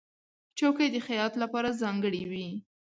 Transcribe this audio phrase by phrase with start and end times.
[0.57, 2.49] چوکۍ د خیاط لپاره ځانګړې وي.